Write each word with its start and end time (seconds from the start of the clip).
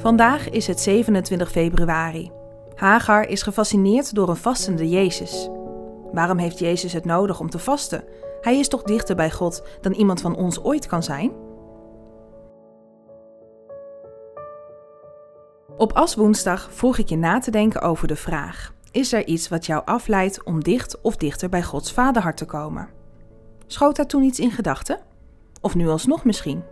Vandaag 0.00 0.50
is 0.50 0.66
het 0.66 0.80
27 0.80 1.50
februari. 1.50 2.30
Hagar 2.74 3.28
is 3.28 3.42
gefascineerd 3.42 4.14
door 4.14 4.28
een 4.28 4.36
vastende 4.36 4.88
Jezus. 4.88 5.48
Waarom 6.12 6.38
heeft 6.38 6.58
Jezus 6.58 6.92
het 6.92 7.04
nodig 7.04 7.40
om 7.40 7.50
te 7.50 7.58
vasten? 7.58 8.04
Hij 8.40 8.58
is 8.58 8.68
toch 8.68 8.82
dichter 8.82 9.16
bij 9.16 9.30
God 9.30 9.62
dan 9.80 9.92
iemand 9.92 10.20
van 10.20 10.36
ons 10.36 10.62
ooit 10.62 10.86
kan 10.86 11.02
zijn? 11.02 11.32
Op 15.76 15.92
Aswoensdag 15.92 16.68
vroeg 16.72 16.98
ik 16.98 17.08
je 17.08 17.16
na 17.16 17.38
te 17.38 17.50
denken 17.50 17.80
over 17.80 18.08
de 18.08 18.16
vraag: 18.16 18.74
Is 18.90 19.12
er 19.12 19.26
iets 19.26 19.48
wat 19.48 19.66
jou 19.66 19.82
afleidt 19.84 20.44
om 20.44 20.62
dicht 20.62 21.00
of 21.00 21.16
dichter 21.16 21.48
bij 21.48 21.62
Gods 21.62 21.92
vaderhart 21.92 22.36
te 22.36 22.46
komen? 22.46 22.88
Schoot 23.66 23.96
daar 23.96 24.06
toen 24.06 24.22
iets 24.22 24.38
in 24.38 24.50
gedachten? 24.50 24.98
Of 25.60 25.74
nu 25.74 25.88
alsnog 25.88 26.24
misschien? 26.24 26.62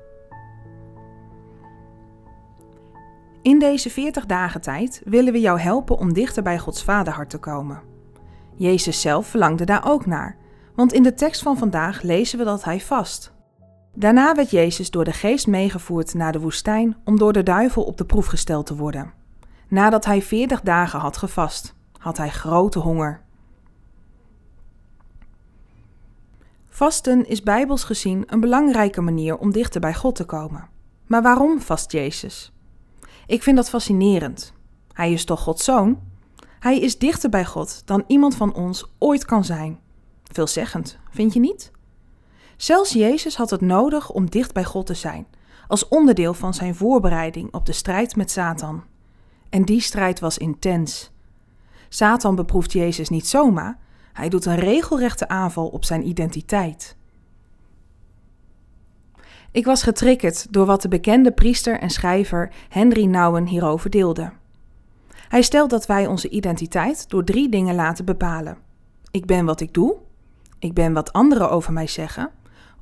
In 3.48 3.58
deze 3.58 3.90
40 3.90 4.26
dagen 4.26 4.60
tijd 4.60 5.02
willen 5.04 5.32
we 5.32 5.40
jou 5.40 5.60
helpen 5.60 5.98
om 5.98 6.12
dichter 6.12 6.42
bij 6.42 6.58
Gods 6.58 6.84
vaderhart 6.84 7.30
te 7.30 7.38
komen. 7.38 7.82
Jezus 8.54 9.00
zelf 9.00 9.26
verlangde 9.26 9.64
daar 9.64 9.86
ook 9.86 10.06
naar, 10.06 10.36
want 10.74 10.92
in 10.92 11.02
de 11.02 11.14
tekst 11.14 11.42
van 11.42 11.58
vandaag 11.58 12.02
lezen 12.02 12.38
we 12.38 12.44
dat 12.44 12.64
hij 12.64 12.80
vast. 12.80 13.32
Daarna 13.94 14.34
werd 14.34 14.50
Jezus 14.50 14.90
door 14.90 15.04
de 15.04 15.12
geest 15.12 15.46
meegevoerd 15.46 16.14
naar 16.14 16.32
de 16.32 16.40
woestijn 16.40 16.96
om 17.04 17.18
door 17.18 17.32
de 17.32 17.42
duivel 17.42 17.82
op 17.82 17.96
de 17.96 18.04
proef 18.04 18.26
gesteld 18.26 18.66
te 18.66 18.76
worden. 18.76 19.12
Nadat 19.68 20.04
hij 20.04 20.22
40 20.22 20.60
dagen 20.60 21.00
had 21.00 21.16
gevast, 21.16 21.74
had 21.98 22.16
hij 22.16 22.30
grote 22.30 22.78
honger. 22.78 23.20
Vasten 26.68 27.28
is 27.28 27.42
bijbels 27.42 27.84
gezien 27.84 28.24
een 28.26 28.40
belangrijke 28.40 29.00
manier 29.00 29.38
om 29.38 29.52
dichter 29.52 29.80
bij 29.80 29.94
God 29.94 30.14
te 30.14 30.24
komen. 30.24 30.68
Maar 31.06 31.22
waarom 31.22 31.60
vast 31.60 31.92
Jezus? 31.92 32.52
Ik 33.28 33.42
vind 33.42 33.56
dat 33.56 33.68
fascinerend. 33.68 34.52
Hij 34.92 35.12
is 35.12 35.24
toch 35.24 35.40
Gods 35.40 35.64
zoon? 35.64 35.98
Hij 36.58 36.78
is 36.78 36.98
dichter 36.98 37.30
bij 37.30 37.44
God 37.44 37.82
dan 37.84 38.04
iemand 38.06 38.34
van 38.34 38.54
ons 38.54 38.92
ooit 38.98 39.24
kan 39.24 39.44
zijn. 39.44 39.78
Veelzeggend, 40.32 40.98
vind 41.10 41.32
je 41.34 41.40
niet? 41.40 41.70
Zelfs 42.56 42.92
Jezus 42.92 43.36
had 43.36 43.50
het 43.50 43.60
nodig 43.60 44.10
om 44.10 44.30
dicht 44.30 44.52
bij 44.52 44.64
God 44.64 44.86
te 44.86 44.94
zijn, 44.94 45.26
als 45.66 45.88
onderdeel 45.88 46.34
van 46.34 46.54
zijn 46.54 46.74
voorbereiding 46.74 47.54
op 47.54 47.66
de 47.66 47.72
strijd 47.72 48.16
met 48.16 48.30
Satan. 48.30 48.84
En 49.50 49.64
die 49.64 49.80
strijd 49.80 50.20
was 50.20 50.38
intens. 50.38 51.10
Satan 51.88 52.34
beproeft 52.34 52.72
Jezus 52.72 53.08
niet 53.08 53.26
zomaar, 53.26 53.78
hij 54.12 54.28
doet 54.28 54.44
een 54.44 54.58
regelrechte 54.58 55.28
aanval 55.28 55.66
op 55.68 55.84
zijn 55.84 56.08
identiteit. 56.08 56.96
Ik 59.50 59.64
was 59.64 59.82
getriggerd 59.82 60.52
door 60.52 60.66
wat 60.66 60.82
de 60.82 60.88
bekende 60.88 61.32
priester 61.32 61.78
en 61.78 61.90
schrijver 61.90 62.52
Henry 62.68 63.04
Nouwen 63.04 63.46
hierover 63.46 63.90
deelde. 63.90 64.32
Hij 65.28 65.42
stelt 65.42 65.70
dat 65.70 65.86
wij 65.86 66.06
onze 66.06 66.28
identiteit 66.28 67.10
door 67.10 67.24
drie 67.24 67.48
dingen 67.48 67.74
laten 67.74 68.04
bepalen. 68.04 68.58
Ik 69.10 69.26
ben 69.26 69.44
wat 69.44 69.60
ik 69.60 69.74
doe, 69.74 69.96
ik 70.58 70.74
ben 70.74 70.92
wat 70.92 71.12
anderen 71.12 71.50
over 71.50 71.72
mij 71.72 71.86
zeggen, 71.86 72.30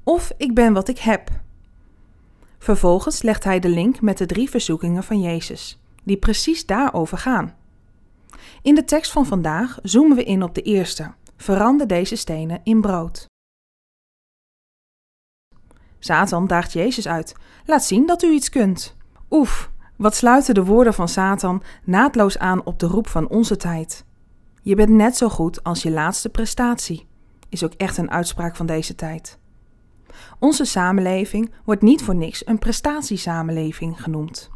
of 0.03 0.33
ik 0.37 0.55
ben 0.55 0.73
wat 0.73 0.89
ik 0.89 0.99
heb. 0.99 1.31
Vervolgens 2.59 3.23
legt 3.23 3.45
hij 3.45 3.61
de 3.61 3.69
link 3.69 4.01
met 4.01 4.19
de 4.19 4.27
drie 4.27 4.51
verzoekingen 4.51 5.05
van 5.05 5.21
Jezus, 5.21 5.81
die 6.03 6.17
precies 6.17 6.67
daarover 6.67 7.19
gaan. 7.19 7.55
In 8.63 8.75
de 8.75 8.85
tekst 8.85 9.13
van 9.13 9.27
vandaag 9.27 9.79
zoomen 9.83 10.17
we 10.17 10.25
in 10.25 10.43
op 10.43 10.55
de 10.55 10.63
eerste: 10.63 11.13
verander 11.37 11.87
deze 11.87 12.17
stenen 12.17 12.61
in 12.65 12.81
brood. 12.81 13.27
Satan 16.07 16.47
daagt 16.47 16.73
Jezus 16.73 17.09
uit. 17.09 17.35
Laat 17.65 17.85
zien 17.85 18.07
dat 18.07 18.23
u 18.23 18.31
iets 18.31 18.49
kunt. 18.49 18.97
Oef, 19.31 19.71
wat 19.97 20.15
sluiten 20.15 20.55
de 20.55 20.65
woorden 20.65 20.95
van 20.95 21.09
Satan 21.09 21.63
naadloos 21.85 22.39
aan 22.39 22.65
op 22.65 22.79
de 22.79 22.87
roep 22.87 23.09
van 23.09 23.29
onze 23.29 23.57
tijd. 23.57 24.05
Je 24.63 24.75
bent 24.75 24.89
net 24.89 25.17
zo 25.17 25.29
goed 25.29 25.63
als 25.63 25.83
je 25.83 25.91
laatste 25.91 26.29
prestatie, 26.29 27.07
is 27.49 27.65
ook 27.65 27.73
echt 27.73 27.97
een 27.97 28.11
uitspraak 28.11 28.57
van 28.57 28.67
deze 28.67 28.95
tijd. 28.95 29.39
Onze 30.39 30.65
samenleving 30.65 31.51
wordt 31.65 31.83
niet 31.83 32.03
voor 32.03 32.15
niks 32.15 32.47
een 32.47 32.59
prestatiesamenleving 32.59 34.03
genoemd. 34.03 34.51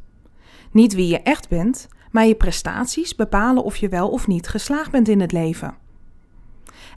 Niet 0.73 0.95
wie 0.95 1.09
je 1.09 1.21
echt 1.21 1.49
bent, 1.49 1.89
maar 2.11 2.27
je 2.27 2.35
prestaties 2.35 3.15
bepalen 3.15 3.65
of 3.65 3.77
je 3.77 3.89
wel 3.89 4.11
of 4.11 4.27
niet 4.27 4.49
geslaagd 4.49 4.91
bent 4.91 5.09
in 5.09 5.21
het 5.21 5.33
leven. 5.33 5.75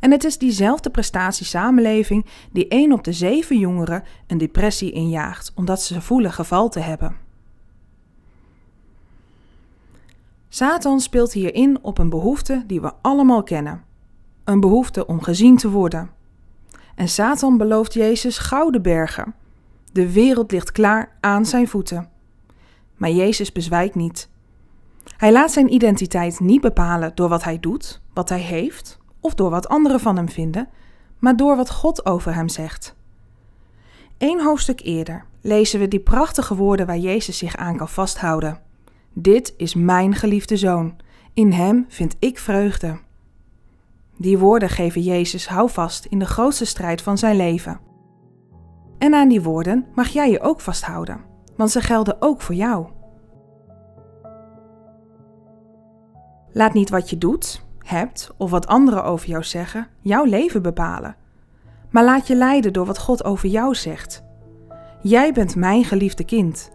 En 0.03 0.11
het 0.11 0.23
is 0.23 0.37
diezelfde 0.37 0.89
prestatiesamenleving 0.89 2.25
die 2.51 2.67
één 2.67 2.91
op 2.91 3.03
de 3.03 3.13
zeven 3.13 3.57
jongeren 3.59 4.03
een 4.27 4.37
depressie 4.37 4.91
injaagt, 4.91 5.51
omdat 5.55 5.81
ze 5.81 6.01
voelen 6.01 6.33
geval 6.33 6.69
te 6.69 6.79
hebben. 6.79 7.15
Satan 10.49 10.99
speelt 10.99 11.33
hierin 11.33 11.77
op 11.81 11.97
een 11.97 12.09
behoefte 12.09 12.63
die 12.67 12.81
we 12.81 12.91
allemaal 13.01 13.43
kennen: 13.43 13.83
een 14.43 14.59
behoefte 14.59 15.05
om 15.05 15.21
gezien 15.21 15.57
te 15.57 15.69
worden. 15.69 16.09
En 16.95 17.07
Satan 17.07 17.57
belooft 17.57 17.93
Jezus 17.93 18.37
gouden 18.37 18.81
bergen. 18.81 19.35
De 19.91 20.11
wereld 20.11 20.51
ligt 20.51 20.71
klaar 20.71 21.17
aan 21.19 21.45
zijn 21.45 21.67
voeten. 21.67 22.09
Maar 22.95 23.11
Jezus 23.11 23.51
bezwijkt 23.51 23.95
niet. 23.95 24.29
Hij 25.17 25.31
laat 25.31 25.51
zijn 25.51 25.73
identiteit 25.73 26.39
niet 26.39 26.61
bepalen 26.61 27.11
door 27.15 27.29
wat 27.29 27.43
hij 27.43 27.59
doet, 27.59 28.01
wat 28.13 28.29
hij 28.29 28.41
heeft 28.41 29.01
of 29.23 29.34
door 29.34 29.50
wat 29.50 29.67
anderen 29.67 30.00
van 30.00 30.16
hem 30.16 30.29
vinden, 30.29 30.69
maar 31.19 31.35
door 31.35 31.56
wat 31.56 31.72
God 31.72 32.06
over 32.06 32.35
hem 32.35 32.50
zegt. 32.50 32.95
Eén 34.17 34.41
hoofdstuk 34.41 34.81
eerder 34.81 35.25
lezen 35.41 35.79
we 35.79 35.88
die 35.88 36.00
prachtige 36.00 36.56
woorden 36.56 36.85
waar 36.85 36.97
Jezus 36.97 37.38
zich 37.38 37.56
aan 37.56 37.78
kan 37.78 37.89
vasthouden. 37.89 38.59
Dit 39.13 39.53
is 39.57 39.75
mijn 39.75 40.16
geliefde 40.16 40.57
zoon, 40.57 40.95
in 41.33 41.51
hem 41.51 41.85
vind 41.88 42.16
ik 42.19 42.39
vreugde. 42.39 43.00
Die 44.17 44.38
woorden 44.38 44.69
geven 44.69 45.01
Jezus 45.01 45.47
houvast 45.47 46.06
in 46.06 46.19
de 46.19 46.25
grootste 46.25 46.66
strijd 46.66 47.01
van 47.01 47.17
zijn 47.17 47.35
leven. 47.35 47.79
En 48.97 49.13
aan 49.13 49.29
die 49.29 49.41
woorden 49.41 49.85
mag 49.95 50.07
jij 50.07 50.31
je 50.31 50.41
ook 50.41 50.62
vasthouden, 50.62 51.22
want 51.57 51.72
ze 51.72 51.81
gelden 51.81 52.16
ook 52.19 52.41
voor 52.41 52.56
jou. 52.56 52.88
Laat 56.51 56.73
niet 56.73 56.89
wat 56.89 57.09
je 57.09 57.17
doet, 57.17 57.62
hebt 57.83 58.31
of 58.38 58.51
wat 58.51 58.67
anderen 58.67 59.03
over 59.03 59.27
jou 59.27 59.44
zeggen, 59.44 59.88
jouw 59.99 60.23
leven 60.23 60.61
bepalen. 60.61 61.16
Maar 61.89 62.03
laat 62.03 62.27
je 62.27 62.35
leiden 62.35 62.73
door 62.73 62.85
wat 62.85 62.99
God 62.99 63.23
over 63.23 63.49
jou 63.49 63.75
zegt. 63.75 64.23
Jij 65.01 65.31
bent 65.31 65.55
mijn 65.55 65.83
geliefde 65.83 66.23
kind. 66.23 66.71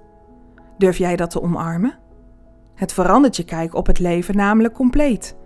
Durf 0.79 0.99
jij 0.99 1.17
dat 1.17 1.31
te 1.31 1.43
omarmen? 1.43 1.99
Het 2.75 2.93
verandert 2.93 3.37
je 3.37 3.45
kijk 3.45 3.75
op 3.75 3.87
het 3.87 3.99
leven 3.99 4.37
namelijk 4.37 4.75
compleet. 4.75 5.37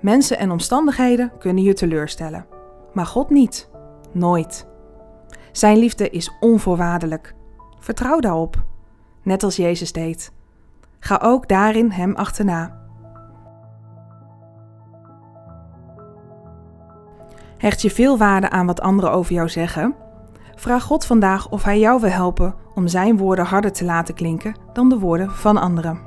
Mensen 0.00 0.38
en 0.38 0.50
omstandigheden 0.50 1.32
kunnen 1.38 1.64
je 1.64 1.72
teleurstellen, 1.72 2.46
maar 2.92 3.06
God 3.06 3.30
niet. 3.30 3.70
Nooit. 4.12 4.68
Zijn 5.52 5.78
liefde 5.78 6.10
is 6.10 6.30
onvoorwaardelijk. 6.40 7.34
Vertrouw 7.78 8.20
daarop, 8.20 8.64
net 9.22 9.42
als 9.42 9.56
Jezus 9.56 9.92
deed. 9.92 10.32
Ga 10.98 11.20
ook 11.22 11.48
daarin 11.48 11.90
Hem 11.90 12.14
achterna. 12.14 12.79
Hecht 17.60 17.82
je 17.82 17.90
veel 17.90 18.18
waarde 18.18 18.50
aan 18.50 18.66
wat 18.66 18.80
anderen 18.80 19.12
over 19.12 19.32
jou 19.34 19.48
zeggen? 19.48 19.94
Vraag 20.54 20.82
God 20.82 21.06
vandaag 21.06 21.48
of 21.48 21.62
Hij 21.62 21.78
jou 21.78 22.00
wil 22.00 22.10
helpen 22.10 22.54
om 22.74 22.88
Zijn 22.88 23.16
woorden 23.16 23.44
harder 23.44 23.72
te 23.72 23.84
laten 23.84 24.14
klinken 24.14 24.54
dan 24.72 24.88
de 24.88 24.98
woorden 24.98 25.30
van 25.30 25.56
anderen. 25.56 26.00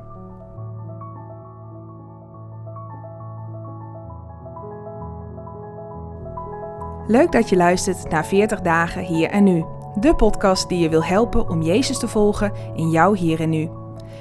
Leuk 7.07 7.31
dat 7.31 7.50
je 7.50 7.56
luistert 7.56 8.10
naar 8.10 8.25
40 8.25 8.62
dagen 8.62 9.04
hier 9.04 9.30
en 9.30 9.44
nu. 9.44 9.66
De 10.00 10.16
podcast 10.16 10.69
die 10.69 10.80
je 10.80 10.89
wil 10.89 11.04
helpen 11.04 11.50
om 11.50 11.62
Jezus 11.62 12.00
te 12.00 12.07
volgen 12.07 12.51
in 12.75 12.89
jouw 12.89 13.13
hier 13.13 13.39
en 13.42 13.50
nu. 13.50 13.69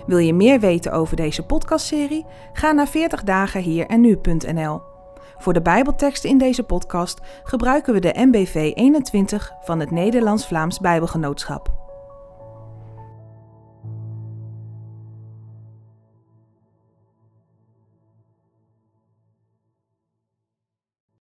Wil 0.06 0.18
je 0.18 0.34
meer 0.34 0.60
weten 0.60 0.92
over 0.92 1.16
deze 1.16 1.46
podcastserie? 1.46 2.26
Ga 2.52 2.72
naar 2.72 2.88
40 2.88 3.22
dagenhierennu.nl. 3.24 4.91
Voor 5.38 5.52
de 5.52 5.62
Bijbelteksten 5.62 6.30
in 6.30 6.38
deze 6.38 6.62
podcast 6.62 7.20
gebruiken 7.42 7.92
we 7.92 8.00
de 8.00 8.12
MBV 8.14 8.72
21 8.74 9.52
van 9.60 9.80
het 9.80 9.90
Nederlands-Vlaams 9.90 10.78
Bijbelgenootschap. 10.78 11.81